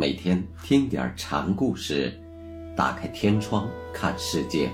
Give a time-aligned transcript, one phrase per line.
[0.00, 2.16] 每天听点禅故事，
[2.76, 4.70] 打开天窗看世界。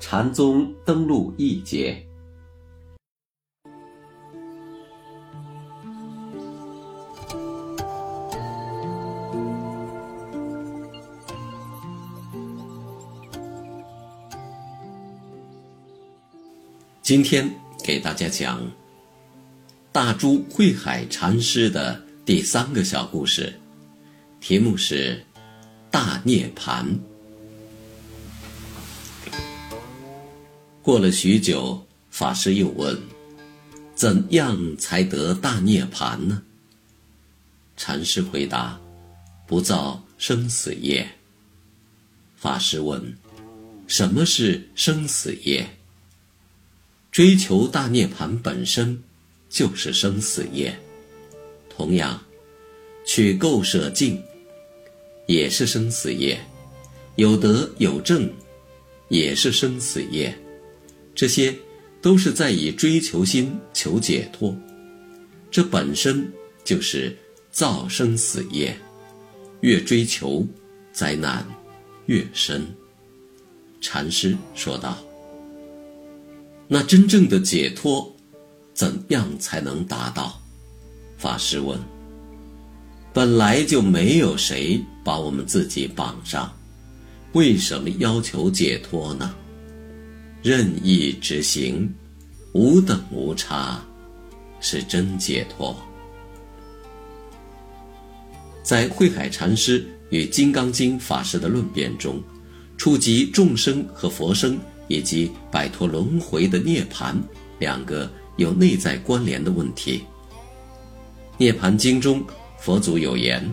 [0.00, 2.04] 禅宗登陆一节，
[17.00, 17.48] 今天
[17.84, 18.60] 给大家讲
[19.92, 22.02] 大珠慧海禅师的。
[22.24, 23.52] 第三个小故事，
[24.40, 25.20] 题目是
[25.90, 26.84] 《大涅槃》。
[30.82, 32.96] 过了许久，法师又问
[33.96, 36.40] ：“怎样才得大涅槃呢？”
[37.76, 38.80] 禅师回答
[39.44, 41.04] ：“不造生死业。”
[42.38, 43.18] 法师问
[43.88, 45.68] ：“什么是生死业？”
[47.10, 49.02] 追求大涅槃本身
[49.48, 50.78] 就是生死业。
[51.74, 52.20] 同样，
[53.04, 54.22] 取垢舍净，
[55.26, 56.36] 也是生死业；
[57.16, 58.30] 有德有正，
[59.08, 60.36] 也是生死业。
[61.14, 61.54] 这些
[62.00, 64.54] 都是在以追求心求解脱，
[65.50, 66.30] 这本身
[66.64, 67.16] 就是
[67.50, 68.76] 造生死业。
[69.60, 70.44] 越追求，
[70.92, 71.46] 灾难
[72.06, 72.66] 越深。
[73.80, 74.98] 禅师说道
[76.66, 78.12] ：“那真正的解脱，
[78.74, 80.41] 怎样才能达到？”
[81.22, 81.78] 法师问
[83.14, 86.52] ：“本来就没有谁把我们自己绑上，
[87.32, 89.32] 为什么要求解脱呢？
[90.42, 91.88] 任意执行，
[92.54, 93.80] 无等无差，
[94.58, 95.80] 是真解脱。”
[98.64, 102.20] 在慧海禅师与金刚经法师的论辩中，
[102.76, 107.14] 触及众生和佛生以及摆脱轮回的涅槃
[107.60, 109.98] 两个有内在关联的问题。
[111.42, 112.24] 《涅盘经》中，
[112.56, 113.44] 佛祖有言：“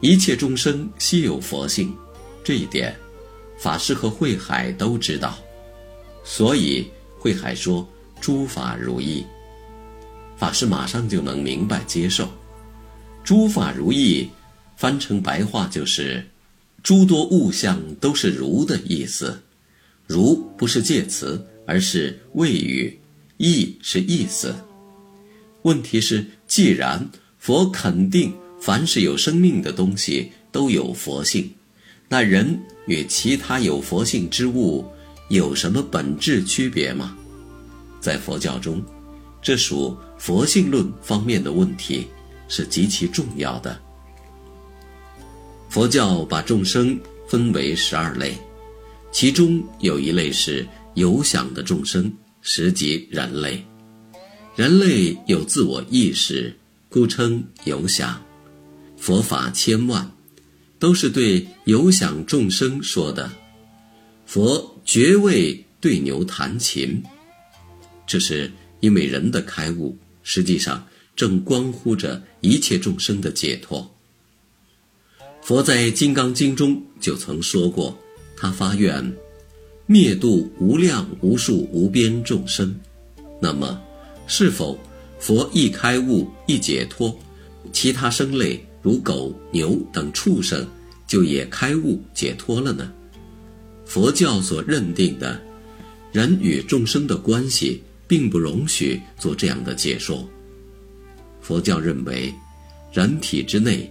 [0.00, 1.92] 一切众生悉有佛性。”
[2.44, 2.96] 这一点，
[3.58, 5.36] 法师和慧海都知道，
[6.22, 6.86] 所以
[7.18, 7.84] 慧海说
[8.22, 9.26] ：“诸法如意。”
[10.38, 12.28] 法师马上就能明白接受。
[13.24, 14.30] “诸法如意”
[14.78, 16.24] 翻成白话就是
[16.84, 19.42] ：“诸多物象都是如的意思。
[20.06, 22.96] ”“如”不是介词，而是谓语
[23.36, 24.54] ，“意”是意思。
[25.62, 27.08] 问题是，既然
[27.38, 31.50] 佛肯定凡是有生命的东西都有佛性，
[32.08, 34.84] 那人与其他有佛性之物
[35.28, 37.16] 有什么本质区别吗？
[38.00, 38.82] 在佛教中，
[39.42, 42.06] 这属佛性论方面的问题，
[42.48, 43.76] 是极其重要的。
[45.68, 48.38] 佛教把众生分为十二类，
[49.10, 53.62] 其中有一类是有想的众生，实即人类。
[54.56, 56.56] 人类有自我意识，
[56.88, 58.24] 故称有想。
[58.96, 60.10] 佛法千万，
[60.78, 63.30] 都是对有想众生说的。
[64.24, 67.02] 佛绝未对牛弹琴，
[68.06, 68.50] 这是
[68.80, 70.82] 因为人的开悟，实际上
[71.14, 73.94] 正关乎着一切众生的解脱。
[75.42, 77.94] 佛在《金刚经》中就曾说过，
[78.34, 79.14] 他发愿
[79.84, 82.74] 灭度无量无数无边众生。
[83.38, 83.82] 那么。
[84.26, 84.78] 是否
[85.18, 87.16] 佛一开悟一解脱，
[87.72, 90.66] 其他生类如狗牛等畜生
[91.06, 92.92] 就也开悟解脱了呢？
[93.84, 95.40] 佛教所认定的，
[96.12, 100.28] 人与众生的关系，并不容许做这样的解说。
[101.40, 102.34] 佛教认为，
[102.92, 103.90] 人体之内，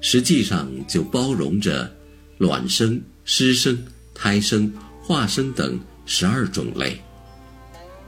[0.00, 1.90] 实际上就包容着
[2.38, 3.78] 卵生、湿生、
[4.12, 7.00] 胎生、化生等十二种类，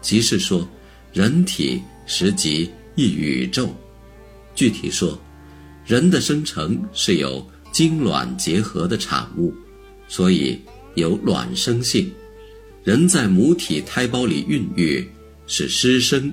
[0.03, 0.69] 即是说。
[1.13, 3.69] 人体实即一宇宙，
[4.55, 5.19] 具体说，
[5.87, 9.53] 人的生成是由精卵结合的产物，
[10.07, 10.61] 所以
[10.95, 12.07] 有卵生性；
[12.85, 15.07] 人在母体胎胞里孕育
[15.47, 16.31] 是师生；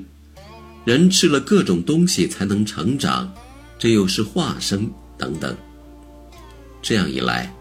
[0.84, 3.34] 人吃了各种东西才能成长，
[3.80, 5.56] 这又是化生等等。
[6.82, 7.54] 这样一来，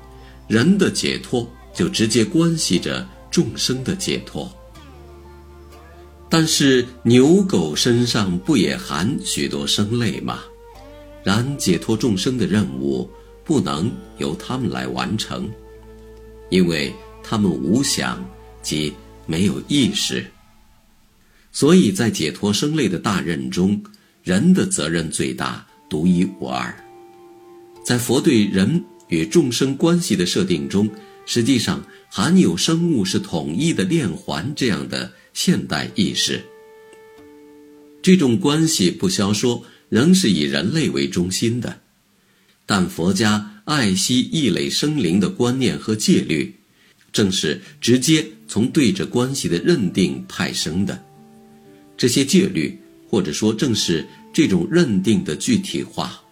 [0.48, 4.52] 人的解脱就直接关系着众生的解脱。
[6.36, 10.40] 但是牛狗身上不也含许多生类吗？
[11.22, 13.08] 然解脱众生的任务
[13.44, 13.88] 不能
[14.18, 15.48] 由他们来完成，
[16.50, 16.92] 因为
[17.22, 18.20] 他们无想
[18.62, 18.92] 即
[19.26, 20.26] 没有意识。
[21.52, 23.80] 所以在解脱生类的大任中，
[24.24, 26.76] 人的责任最大，独一无二。
[27.84, 30.90] 在佛对人与众生关系的设定中，
[31.26, 35.12] 实际上含有生物是统一的链环这样的。
[35.34, 36.40] 现代意识，
[38.00, 41.80] 这种关系不消说，仍是以人类为中心的。
[42.64, 46.54] 但佛家爱惜异类生灵的观念和戒律，
[47.12, 51.04] 正是直接从对着关系的认定派生的。
[51.96, 52.78] 这些戒律，
[53.08, 56.22] 或者说正是这种认定的具体化。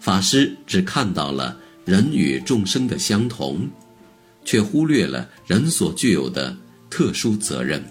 [0.00, 3.68] 法师只看到了人与众生的相同，
[4.44, 6.56] 却忽略了人所具有的
[6.90, 7.82] 特殊责任。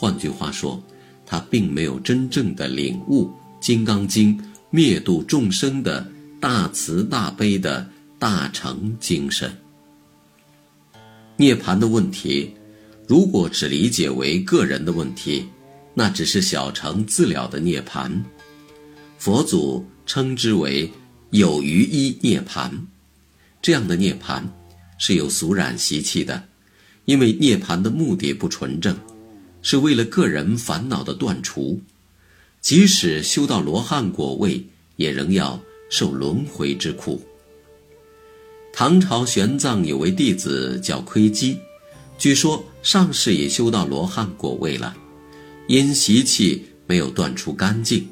[0.00, 0.82] 换句话说，
[1.26, 3.26] 他并没有真正的领悟
[3.60, 4.34] 《金刚经》
[4.70, 6.10] 灭度众生的
[6.40, 7.86] 大慈大悲的
[8.18, 9.54] 大成精神。
[11.36, 12.50] 涅槃的问题，
[13.06, 15.46] 如果只理解为个人的问题，
[15.92, 18.10] 那只是小乘自了的涅槃。
[19.18, 20.90] 佛祖称之为
[21.28, 22.70] 有余一涅槃，
[23.60, 24.42] 这样的涅槃
[24.96, 26.42] 是有俗染习气的，
[27.04, 28.96] 因为涅槃的目的不纯正。
[29.62, 31.80] 是为了个人烦恼的断除，
[32.60, 34.64] 即使修到罗汉果位，
[34.96, 35.60] 也仍要
[35.90, 37.20] 受轮回之苦。
[38.72, 41.58] 唐朝玄奘有位弟子叫窥基，
[42.16, 44.96] 据说上世也修到罗汉果位了，
[45.68, 48.08] 因习气没有断除干净，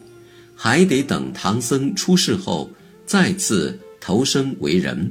[0.54, 2.70] 还得等唐僧出世后
[3.06, 5.10] 再次投生为人，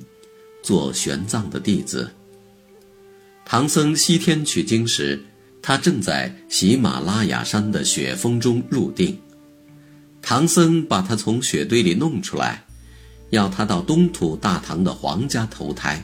[0.61, 2.11] 做玄奘的弟子。
[3.45, 5.19] 唐僧西天取经时。
[5.67, 9.19] 他正在喜马拉雅山的雪峰中入定，
[10.21, 12.63] 唐僧把他从雪堆里弄出来，
[13.31, 16.01] 要他到东土大唐的皇家投胎。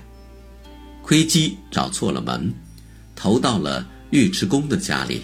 [1.02, 2.54] 窥基找错了门，
[3.16, 5.22] 投到了尉迟恭的家里。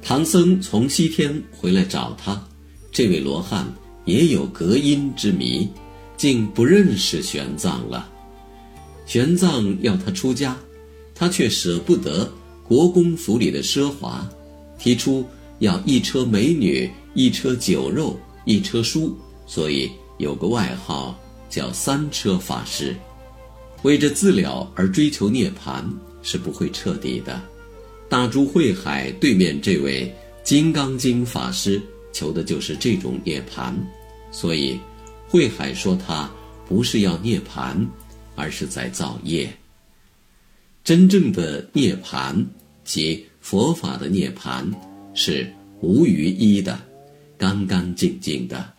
[0.00, 2.40] 唐僧从西天回来找他，
[2.92, 3.66] 这位罗汉
[4.04, 5.68] 也有隔音之谜，
[6.16, 8.08] 竟不认识玄奘了。
[9.04, 10.56] 玄奘要他出家，
[11.12, 12.32] 他却舍不得。
[12.66, 14.28] 国公府里的奢华，
[14.78, 15.24] 提出
[15.58, 19.16] 要一车美女、一车酒肉、一车书，
[19.46, 21.18] 所以有个外号
[21.50, 22.96] 叫“三车法师”。
[23.82, 25.84] 为着自了而追求涅槃
[26.22, 27.40] 是不会彻底的。
[28.08, 30.10] 大珠慧海对面这位
[30.42, 31.82] 金刚经法师
[32.12, 33.74] 求的就是这种涅槃，
[34.30, 34.78] 所以
[35.28, 36.30] 慧海说他
[36.66, 37.76] 不是要涅槃，
[38.34, 39.54] 而是在造业。
[40.84, 42.44] 真正的涅槃
[42.84, 44.70] 即佛法的涅槃，
[45.14, 45.50] 是
[45.80, 46.78] 无余一的，
[47.38, 48.70] 干干净净的。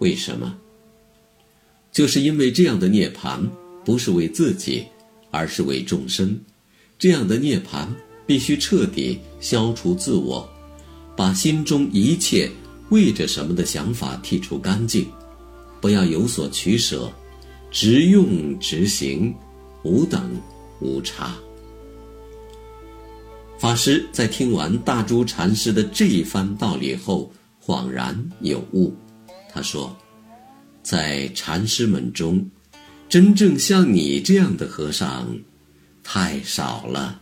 [0.00, 0.54] 为什么？
[1.90, 3.40] 就是因为这样的涅槃
[3.86, 4.84] 不是为自己，
[5.30, 6.38] 而是为众生。
[6.98, 7.88] 这样的涅槃
[8.26, 10.46] 必须彻底消除自我，
[11.16, 12.50] 把心中一切
[12.90, 15.06] 为着什么的想法剔除干净，
[15.80, 17.10] 不要有所取舍，
[17.70, 19.34] 直用直行，
[19.82, 20.30] 无等
[20.80, 21.34] 无差。
[23.58, 27.30] 法师在听完大珠禅师的这一番道理后，
[27.62, 28.94] 恍然有悟。
[29.52, 29.94] 他说
[30.82, 32.48] ：“在禅师们中，
[33.08, 35.38] 真正像你这样的和尚，
[36.02, 37.20] 太少了。”